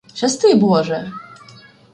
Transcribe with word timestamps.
Щасти 0.15 0.55
Боже!. 0.55 1.11